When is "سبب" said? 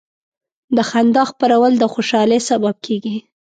2.49-2.75